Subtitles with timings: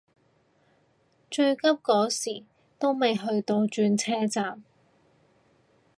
[1.29, 2.43] 最急嗰時
[2.79, 4.63] 都未去到轉車站